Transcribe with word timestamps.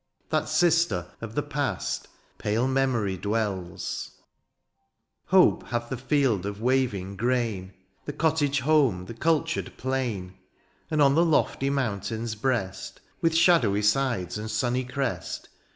That 0.31 0.49
sister 0.49 1.11
of 1.21 1.35
the 1.35 1.43
past, 1.43 2.07
pale 2.39 2.67
memory, 2.67 3.17
dwells, 3.17 4.09
Hope 5.27 5.67
hath 5.67 5.89
the 5.89 5.95
field 5.97 6.43
of 6.43 6.59
waving 6.59 7.17
grain. 7.17 7.73
The 8.05 8.13
cottage 8.13 8.61
home, 8.61 9.05
the 9.05 9.13
cultured 9.13 9.77
plain; 9.77 10.33
And 10.89 11.03
on 11.03 11.13
the 11.13 11.23
lofty 11.23 11.69
mountain's 11.69 12.33
breast. 12.33 12.99
With 13.21 13.35
shadowy 13.35 13.83
sides 13.83 14.39
and 14.39 14.49
sunny 14.49 14.85
crest. 14.85 15.49